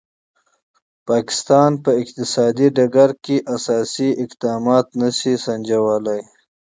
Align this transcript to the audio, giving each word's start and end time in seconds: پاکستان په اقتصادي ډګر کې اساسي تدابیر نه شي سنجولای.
پاکستان 1.09 1.71
په 1.83 1.91
اقتصادي 2.01 2.67
ډګر 2.77 3.11
کې 3.23 3.37
اساسي 3.55 4.09
تدابیر 4.31 4.85
نه 5.01 5.09
شي 5.17 5.33
سنجولای. 5.45 6.21